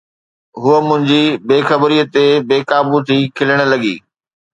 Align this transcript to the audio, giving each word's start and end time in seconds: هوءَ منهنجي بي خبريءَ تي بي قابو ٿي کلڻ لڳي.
هوءَ 0.61 0.77
منهنجي 0.87 1.23
بي 1.47 1.57
خبريءَ 1.69 2.05
تي 2.13 2.25
بي 2.47 2.57
قابو 2.69 2.97
ٿي 3.07 3.17
کلڻ 3.37 3.59
لڳي. 3.71 3.95